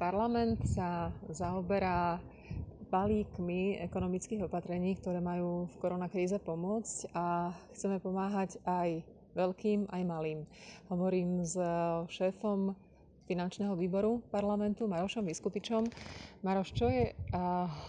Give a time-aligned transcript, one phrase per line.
[0.00, 2.16] Parlament sa zaoberá
[2.88, 9.04] balíkmi ekonomických opatrení, ktoré majú v koronakríze pomôcť a chceme pomáhať aj
[9.36, 10.48] veľkým, aj malým.
[10.88, 11.60] Hovorím s
[12.16, 12.72] šéfom
[13.30, 15.86] finančného výboru parlamentu Marošom Vyskupičom.
[16.42, 17.14] Maroš, čo je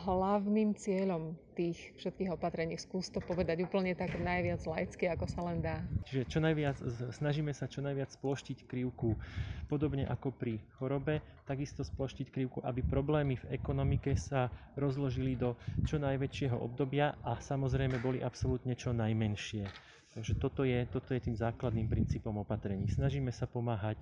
[0.06, 2.78] hlavným cieľom tých všetkých opatrení?
[2.78, 5.82] Skús to povedať úplne tak najviac laicky, ako sa len dá.
[6.06, 6.78] Čiže čo najviac,
[7.10, 9.18] snažíme sa čo najviac sploštiť krivku,
[9.66, 15.58] podobne ako pri chorobe, takisto sploštiť krivku, aby problémy v ekonomike sa rozložili do
[15.90, 19.66] čo najväčšieho obdobia a samozrejme boli absolútne čo najmenšie.
[20.12, 22.92] Takže toto je, toto je tým základným princípom opatrení.
[22.92, 23.96] Snažíme sa pomáhať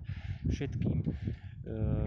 [0.49, 1.05] všetkým,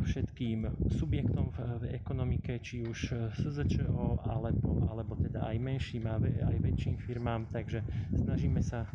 [0.02, 0.66] všetkým
[0.98, 7.47] subjektom v ekonomike, či už SZČO, alebo, alebo teda aj menším a aj väčším firmám,
[7.52, 7.84] takže
[8.16, 8.88] snažíme sa,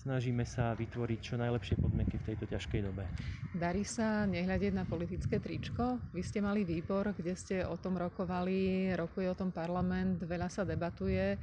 [0.00, 3.04] snažíme sa vytvoriť čo najlepšie podmienky v tejto ťažkej dobe.
[3.52, 6.00] Darí sa nehľadiť na politické tričko?
[6.14, 10.62] Vy ste mali výbor, kde ste o tom rokovali, rokuje o tom parlament, veľa sa
[10.64, 11.36] debatuje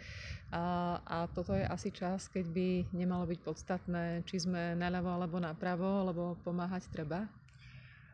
[0.54, 5.38] a, a toto je asi čas, keď by nemalo byť podstatné, či sme naľavo alebo
[5.42, 7.43] napravo, lebo pomáhať treba?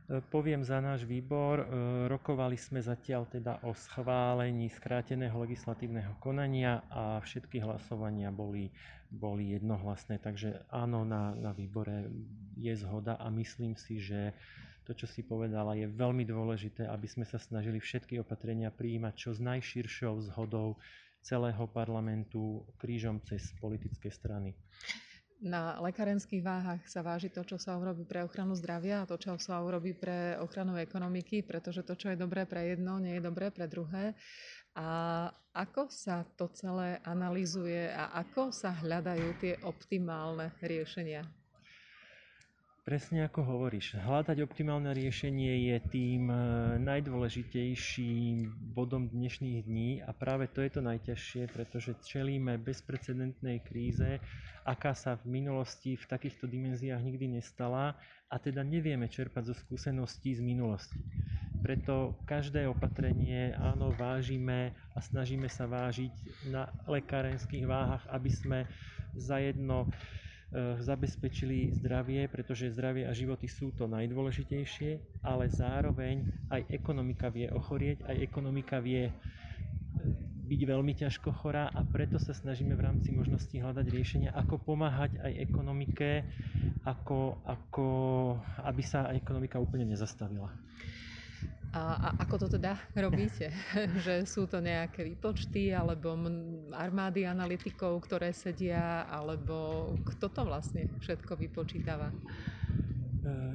[0.09, 1.65] E, poviem za náš výbor, e,
[2.09, 8.73] rokovali sme zatiaľ teda o schválení skráteného legislatívneho konania a všetky hlasovania boli,
[9.13, 12.09] boli jednohlasné, takže áno, na, na výbore
[12.57, 14.33] je zhoda a myslím si, že
[14.89, 19.29] to, čo si povedala, je veľmi dôležité, aby sme sa snažili všetky opatrenia prijímať čo
[19.37, 20.81] s najširšou zhodou
[21.21, 24.57] celého parlamentu krížom cez politické strany.
[25.39, 29.39] Na lekárenských váhach sa váži to, čo sa urobí pre ochranu zdravia a to, čo
[29.39, 33.47] sa urobí pre ochranu ekonomiky, pretože to, čo je dobré pre jedno, nie je dobré
[33.47, 34.19] pre druhé.
[34.75, 41.23] A ako sa to celé analizuje a ako sa hľadajú tie optimálne riešenia?
[42.89, 46.37] Presne ako hovoríš, hľadať optimálne riešenie je tým e,
[46.81, 54.17] najdôležitejším bodom dnešných dní a práve to je to najťažšie, pretože čelíme bezprecedentnej kríze,
[54.65, 57.93] aká sa v minulosti v takýchto dimenziách nikdy nestala
[58.25, 60.97] a teda nevieme čerpať zo skúseností z minulosti.
[61.61, 68.59] Preto každé opatrenie áno vážime a snažíme sa vážiť na lekárenských váhach, aby sme
[69.13, 70.28] zajedno Eh,
[70.81, 78.01] zabezpečili zdravie, pretože zdravie a životy sú to najdôležitejšie, ale zároveň aj ekonomika vie ochorieť,
[78.09, 79.13] aj ekonomika vie eh,
[80.49, 85.21] byť veľmi ťažko chorá a preto sa snažíme v rámci možností hľadať riešenia, ako pomáhať
[85.21, 86.25] aj ekonomike,
[86.81, 87.87] ako, ako
[88.65, 90.49] aby sa ekonomika úplne nezastavila.
[91.69, 93.53] A, a ako to teda robíte?
[94.05, 96.17] že sú to nejaké výpočty alebo
[96.73, 102.09] armády analytikov, ktoré sedia, alebo kto to vlastne všetko vypočítava?
[102.09, 102.15] E,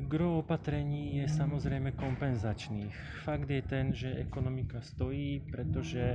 [0.07, 2.95] gro opatrení je samozrejme kompenzačných.
[3.27, 6.15] Fakt je ten, že ekonomika stojí, pretože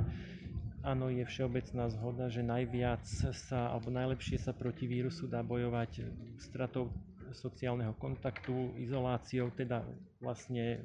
[0.80, 3.04] áno, je všeobecná zhoda, že najviac
[3.36, 6.08] sa, alebo najlepšie sa proti vírusu dá bojovať
[6.40, 6.96] stratou
[7.36, 9.86] sociálneho kontaktu, izoláciou, teda
[10.22, 10.82] vlastne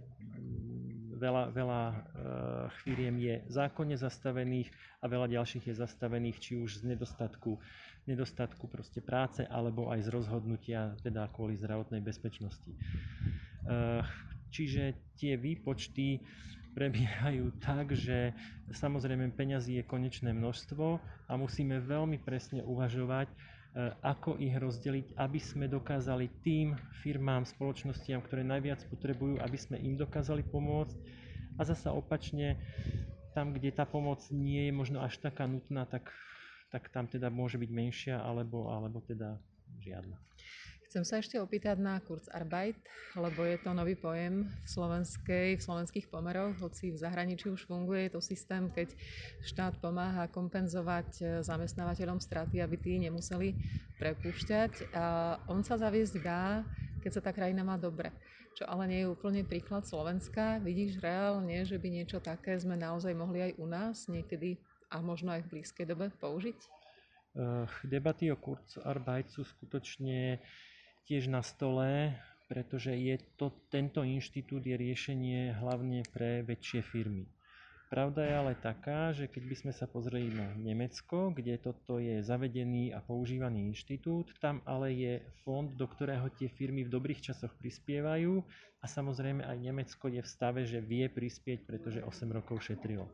[1.15, 1.97] veľa, veľa eh,
[2.83, 4.69] firiem je zákonne zastavených
[5.01, 7.59] a veľa ďalších je zastavených či už z nedostatku,
[8.05, 12.71] nedostatku proste práce alebo aj z rozhodnutia teda kvôli zdravotnej bezpečnosti.
[12.71, 14.03] Eh,
[14.53, 16.21] čiže tie výpočty
[16.75, 18.35] prebiehajú tak, že
[18.75, 21.01] samozrejme peňazí je konečné množstvo
[21.31, 23.31] a musíme veľmi presne uvažovať,
[24.07, 29.99] ako ich rozdeliť, aby sme dokázali tým firmám, spoločnostiam, ktoré najviac potrebujú, aby sme im
[29.99, 30.95] dokázali pomôcť.
[31.59, 32.59] A zasa opačne,
[33.35, 36.07] tam, kde tá pomoc nie je možno až taká nutná, tak,
[36.71, 39.43] tak tam teda môže byť menšia alebo, alebo teda
[39.83, 40.23] žiadna.
[40.95, 42.79] Chcem sa ešte opýtať na Kurzarbeit,
[43.19, 48.07] lebo je to nový pojem v, slovenskej, v slovenských pomeroch, hoci v zahraničí už funguje.
[48.07, 48.95] Je to systém, keď
[49.43, 53.59] štát pomáha kompenzovať e, zamestnávateľom straty, aby tí nemuseli
[53.99, 54.95] prepúšťať.
[54.95, 56.63] A on sa zaviesť dá,
[57.03, 58.15] keď sa tá krajina má dobre.
[58.55, 60.63] Čo ale nie je úplne príklad Slovenska.
[60.63, 64.63] Vidíš reálne, že by niečo také sme naozaj mohli aj u nás niekedy
[64.95, 66.59] a možno aj v blízkej dobe použiť?
[67.83, 70.39] Debaty o Kurzarbeit sú skutočne
[71.05, 72.17] tiež na stole,
[72.49, 77.29] pretože je to, tento inštitút je riešenie hlavne pre väčšie firmy.
[77.93, 82.25] Pravda je ale taká, že keď by sme sa pozreli na Nemecko, kde toto je
[82.25, 85.15] zavedený a používaný inštitút, tam ale je
[85.47, 88.43] fond, do ktorého tie firmy v dobrých časoch prispievajú
[88.83, 93.07] a samozrejme aj Nemecko je v stave, že vie prispieť, pretože 8 rokov šetrilo.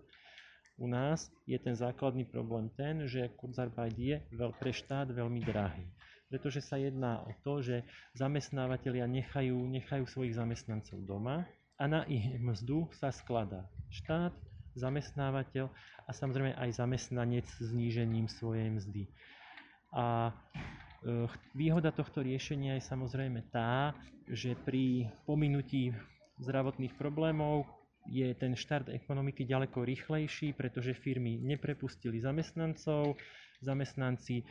[0.80, 4.16] U nás je ten základný problém ten, že Kurzarbeit je
[4.56, 5.84] pre štát veľmi drahý
[6.30, 7.82] pretože sa jedná o to, že
[8.14, 11.42] zamestnávateľia nechajú, nechajú svojich zamestnancov doma
[11.74, 14.30] a na ich mzdu sa skladá štát,
[14.78, 15.66] zamestnávateľ
[16.06, 19.02] a samozrejme aj zamestnanec s znížením svojej mzdy.
[19.90, 20.32] A e,
[21.58, 23.90] výhoda tohto riešenia je samozrejme tá,
[24.30, 25.90] že pri pominutí
[26.38, 27.66] zdravotných problémov
[28.10, 33.14] je ten štart ekonomiky ďaleko rýchlejší, pretože firmy neprepustili zamestnancov,
[33.62, 34.44] zamestnanci e,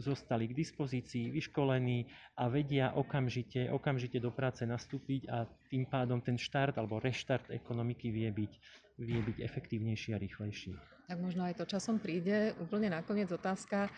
[0.00, 6.40] zostali k dispozícii, vyškolení a vedia okamžite, okamžite do práce nastúpiť a tým pádom ten
[6.40, 8.52] štart alebo reštart ekonomiky vie byť,
[8.98, 10.72] vie byť efektívnejší a rýchlejší.
[11.06, 12.56] Tak možno aj to časom príde.
[12.56, 13.92] Úplne nakoniec otázka.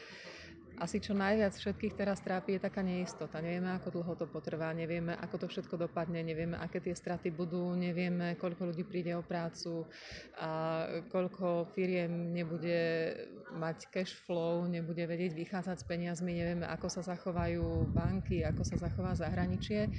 [0.75, 3.38] Asi čo najviac všetkých teraz trápi je taká neistota.
[3.38, 7.79] Nevieme, ako dlho to potrvá, nevieme, ako to všetko dopadne, nevieme, aké tie straty budú,
[7.79, 9.87] nevieme, koľko ľudí príde o prácu
[10.35, 10.82] a
[11.15, 13.15] koľko firiem nebude
[13.55, 18.75] mať cash flow, nebude vedieť vychádzať s peniazmi, nevieme, ako sa zachovajú banky, ako sa
[18.75, 19.94] zachová zahraničie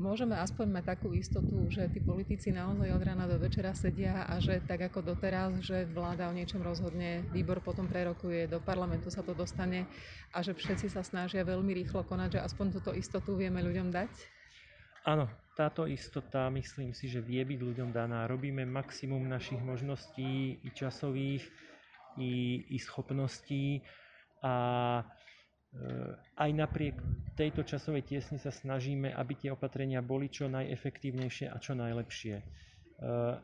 [0.00, 4.40] môžeme aspoň mať takú istotu, že tí politici naozaj od rána do večera sedia a
[4.40, 9.20] že tak ako doteraz, že vláda o niečom rozhodne, výbor potom prerokuje, do parlamentu sa
[9.20, 9.84] to dostane
[10.32, 14.10] a že všetci sa snažia veľmi rýchlo konať, že aspoň túto istotu vieme ľuďom dať?
[15.04, 18.24] Áno, táto istota myslím si, že vie byť ľuďom daná.
[18.24, 21.44] Robíme maximum našich možností i časových,
[22.16, 23.84] i, i schopností
[24.40, 25.04] a
[26.34, 26.98] aj napriek
[27.38, 32.42] tejto časovej tiesni sa snažíme, aby tie opatrenia boli čo najefektívnejšie a čo najlepšie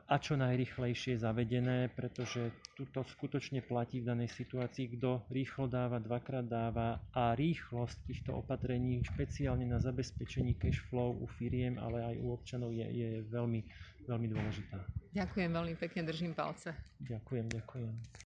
[0.07, 6.45] a čo najrychlejšie zavedené, pretože tuto skutočne platí v danej situácii, kto rýchlo dáva, dvakrát
[6.45, 12.27] dáva a rýchlosť týchto opatrení, špeciálne na zabezpečení cash flow u firiem, ale aj u
[12.37, 13.65] občanov je, je veľmi,
[14.05, 14.77] veľmi dôležitá.
[15.17, 16.77] Ďakujem veľmi pekne, držím palce.
[17.01, 18.17] Ďakujem, ďakujem.